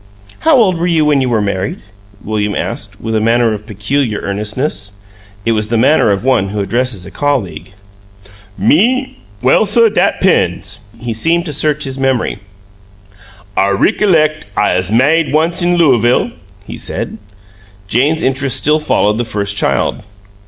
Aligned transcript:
"How 0.39 0.55
old 0.57 0.79
were 0.79 0.87
you 0.87 1.05
when 1.05 1.21
you 1.21 1.29
were 1.29 1.43
married?" 1.43 1.79
William 2.23 2.55
asked, 2.55 2.99
with 3.01 3.13
a 3.13 3.19
manner 3.21 3.53
of 3.53 3.67
peculiar 3.67 4.19
earnestness; 4.21 4.97
it 5.45 5.51
was 5.51 5.67
the 5.67 5.77
manner 5.77 6.09
of 6.09 6.23
one 6.25 6.49
who 6.49 6.59
addresses 6.59 7.05
a 7.05 7.11
colleague. 7.11 7.71
"Me? 8.57 9.19
Well, 9.43 9.67
suh, 9.67 9.89
dat 9.89 10.19
'pen's." 10.19 10.79
He 10.99 11.13
seemed 11.13 11.45
to 11.45 11.53
search 11.53 11.83
his 11.83 11.99
memory. 11.99 12.39
"I 13.55 13.67
rickalect 13.67 14.45
I 14.57 14.75
'uz 14.75 14.89
ma'ied 14.89 15.31
once 15.31 15.61
in 15.61 15.77
Looavle," 15.77 16.31
he 16.65 16.77
said. 16.77 17.19
Jane's 17.87 18.23
interest 18.23 18.57
still 18.57 18.79
followed 18.79 19.19
the 19.19 19.23
first 19.23 19.55
child. 19.55 20.01